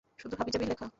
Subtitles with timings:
[0.19, 0.87] শুধু হাবিজাবি লেখা।